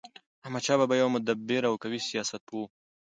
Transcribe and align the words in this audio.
احمدشاه 0.45 0.79
بابا 0.79 0.95
يو 1.01 1.09
مدبر 1.15 1.61
او 1.65 1.73
قوي 1.83 1.99
سیاست 2.09 2.41
پوه 2.47 2.61
و. 2.63 2.69